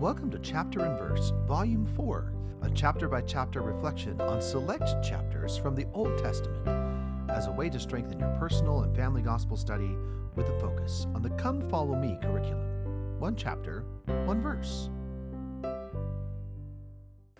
Welcome 0.00 0.30
to 0.30 0.38
Chapter 0.38 0.86
and 0.86 0.98
Verse, 0.98 1.30
Volume 1.46 1.84
4, 1.94 2.32
a 2.62 2.70
chapter 2.70 3.06
by 3.06 3.20
chapter 3.20 3.60
reflection 3.60 4.18
on 4.22 4.40
select 4.40 5.04
chapters 5.04 5.58
from 5.58 5.74
the 5.74 5.84
Old 5.92 6.16
Testament 6.16 6.66
as 7.28 7.48
a 7.48 7.52
way 7.52 7.68
to 7.68 7.78
strengthen 7.78 8.18
your 8.18 8.34
personal 8.38 8.80
and 8.80 8.96
family 8.96 9.20
gospel 9.20 9.58
study 9.58 9.94
with 10.36 10.48
a 10.48 10.58
focus 10.58 11.06
on 11.14 11.20
the 11.20 11.28
Come 11.28 11.68
Follow 11.68 11.96
Me 11.96 12.16
curriculum. 12.22 13.20
One 13.20 13.36
chapter, 13.36 13.84
one 14.24 14.40
verse. 14.40 14.88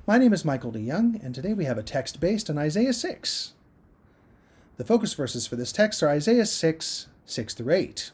My 0.06 0.18
name 0.18 0.34
is 0.34 0.44
Michael 0.44 0.70
D. 0.70 0.80
Young, 0.80 1.18
and 1.22 1.34
today 1.34 1.54
we 1.54 1.64
have 1.64 1.78
a 1.78 1.82
text 1.82 2.20
based 2.20 2.50
on 2.50 2.58
Isaiah 2.58 2.92
6. 2.92 3.54
The 4.76 4.84
focus 4.84 5.14
verses 5.14 5.46
for 5.46 5.56
this 5.56 5.72
text 5.72 6.02
are 6.02 6.10
Isaiah 6.10 6.44
6, 6.44 7.06
6 7.24 7.54
through 7.54 7.72
8. 7.72 8.10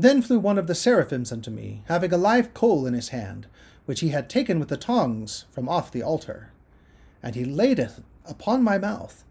Then 0.00 0.22
flew 0.22 0.38
one 0.38 0.56
of 0.56 0.66
the 0.66 0.74
seraphims 0.74 1.30
unto 1.30 1.50
me, 1.50 1.82
having 1.84 2.10
a 2.10 2.16
live 2.16 2.54
coal 2.54 2.86
in 2.86 2.94
his 2.94 3.10
hand, 3.10 3.46
which 3.84 4.00
he 4.00 4.08
had 4.08 4.30
taken 4.30 4.58
with 4.58 4.70
the 4.70 4.78
tongs 4.78 5.44
from 5.50 5.68
off 5.68 5.92
the 5.92 6.02
altar. 6.02 6.52
And 7.22 7.34
he 7.34 7.44
laid 7.44 7.78
it 7.78 7.92
upon 8.24 8.62
my 8.62 8.78
mouth, 8.78 9.24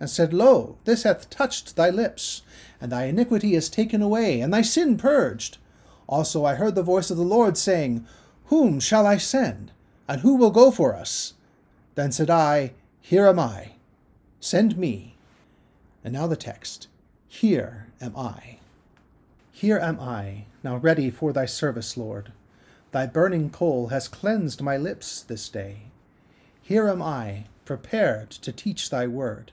and 0.00 0.08
said, 0.08 0.32
Lo, 0.32 0.78
this 0.84 1.02
hath 1.02 1.28
touched 1.28 1.76
thy 1.76 1.90
lips, 1.90 2.40
and 2.80 2.90
thy 2.90 3.04
iniquity 3.04 3.54
is 3.54 3.68
taken 3.68 4.00
away, 4.00 4.40
and 4.40 4.50
thy 4.50 4.62
sin 4.62 4.96
purged. 4.96 5.58
Also 6.06 6.46
I 6.46 6.54
heard 6.54 6.74
the 6.74 6.82
voice 6.82 7.10
of 7.10 7.18
the 7.18 7.22
Lord 7.22 7.58
saying, 7.58 8.06
Whom 8.46 8.80
shall 8.80 9.06
I 9.06 9.18
send? 9.18 9.72
And 10.08 10.22
who 10.22 10.36
will 10.36 10.50
go 10.50 10.70
for 10.70 10.94
us? 10.94 11.34
Then 11.96 12.12
said 12.12 12.30
I, 12.30 12.72
Here 13.02 13.26
am 13.26 13.38
I. 13.38 13.72
Send 14.40 14.78
me. 14.78 15.16
And 16.02 16.14
now 16.14 16.26
the 16.26 16.34
text 16.34 16.88
Here 17.28 17.88
am 18.00 18.16
I. 18.16 18.60
Here 19.56 19.78
am 19.78 20.00
I, 20.00 20.46
now 20.64 20.78
ready 20.78 21.10
for 21.10 21.32
thy 21.32 21.46
service, 21.46 21.96
Lord. 21.96 22.32
Thy 22.90 23.06
burning 23.06 23.50
coal 23.50 23.86
has 23.86 24.08
cleansed 24.08 24.60
my 24.60 24.76
lips 24.76 25.22
this 25.22 25.48
day. 25.48 25.82
Here 26.60 26.88
am 26.88 27.00
I, 27.00 27.44
prepared 27.64 28.32
to 28.32 28.50
teach 28.50 28.90
thy 28.90 29.06
word. 29.06 29.52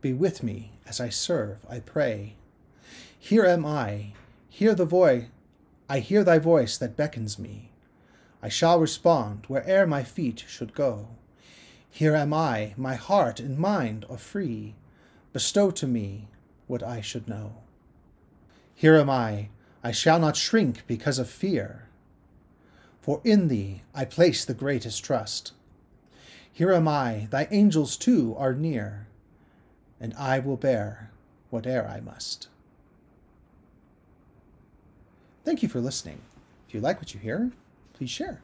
Be 0.00 0.12
with 0.12 0.42
me 0.42 0.72
as 0.84 1.00
I 1.00 1.08
serve, 1.08 1.64
I 1.70 1.78
pray. 1.78 2.34
Here 3.16 3.44
am 3.46 3.64
I, 3.64 4.14
hear 4.48 4.74
the 4.74 4.84
voice, 4.84 5.26
I 5.88 6.00
hear 6.00 6.24
thy 6.24 6.40
voice 6.40 6.76
that 6.78 6.96
beckons 6.96 7.38
me. 7.38 7.70
I 8.42 8.48
shall 8.48 8.80
respond 8.80 9.44
where'er 9.46 9.86
my 9.86 10.02
feet 10.02 10.44
should 10.48 10.74
go. 10.74 11.06
Here 11.88 12.16
am 12.16 12.34
I, 12.34 12.74
my 12.76 12.96
heart 12.96 13.38
and 13.38 13.56
mind 13.56 14.04
are 14.10 14.18
free. 14.18 14.74
Bestow 15.32 15.70
to 15.70 15.86
me 15.86 16.26
what 16.66 16.82
I 16.82 17.00
should 17.00 17.28
know. 17.28 17.58
Here 18.74 18.96
am 18.96 19.10
I, 19.10 19.48
I 19.84 19.92
shall 19.92 20.18
not 20.18 20.36
shrink 20.36 20.86
because 20.86 21.18
of 21.18 21.28
fear. 21.28 21.88
For 23.00 23.20
in 23.24 23.48
thee 23.48 23.82
I 23.94 24.04
place 24.04 24.44
the 24.44 24.54
greatest 24.54 25.04
trust. 25.04 25.52
Here 26.52 26.72
am 26.72 26.86
I, 26.86 27.28
thy 27.30 27.48
angels 27.50 27.96
too 27.96 28.34
are 28.38 28.54
near, 28.54 29.06
and 30.00 30.14
I 30.14 30.38
will 30.38 30.56
bear 30.56 31.10
whate'er 31.50 31.86
I 31.86 32.00
must. 32.00 32.48
Thank 35.44 35.62
you 35.62 35.68
for 35.68 35.80
listening. 35.80 36.20
If 36.68 36.74
you 36.74 36.80
like 36.80 36.98
what 36.98 37.14
you 37.14 37.20
hear, 37.20 37.50
please 37.94 38.10
share. 38.10 38.42